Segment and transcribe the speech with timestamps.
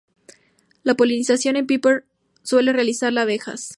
[0.81, 2.05] La polinización en "Piper"
[2.41, 3.69] suelen realizarla abejas.